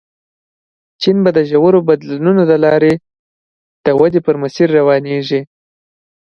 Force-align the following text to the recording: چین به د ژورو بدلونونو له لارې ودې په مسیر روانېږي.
چین 1.01 1.17
به 1.23 1.29
د 1.37 1.39
ژورو 1.49 1.79
بدلونونو 1.87 2.41
له 2.51 2.57
لارې 2.65 2.93
ودې 3.99 4.19
په 4.25 4.31
مسیر 4.41 4.67
روانېږي. 4.77 5.41